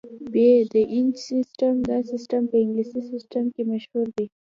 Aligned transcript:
ب- 0.31 0.35
د 0.73 0.73
انچ 0.95 1.15
سیسټم: 1.31 1.73
دا 1.89 1.97
سیسټم 2.11 2.41
په 2.51 2.55
انګلیسي 2.63 3.01
سیسټم 3.11 3.43
هم 3.55 3.65
مشهور 3.73 4.07
دی. 4.15 4.25